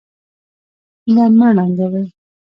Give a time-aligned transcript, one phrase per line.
[1.03, 2.03] هیله مه ړنګوئ